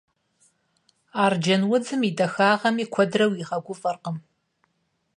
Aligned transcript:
Арджэнудзым 1.23 2.01
и 2.09 2.11
дахагъэми 2.17 2.85
куэдрэ 2.93 3.25
уигъэгуфӀэркъым. 3.31 4.17